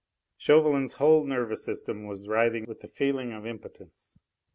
[0.39, 4.17] Chauvelin's whole nervous system was writhing with the feeling of impotence.